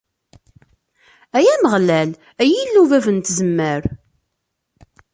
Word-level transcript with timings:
Ay 1.37 1.45
Ameɣlal, 1.53 2.11
ay 2.41 2.49
Illu 2.61 2.83
bab 2.89 3.05
n 3.11 3.17
tzemmar! 3.19 3.83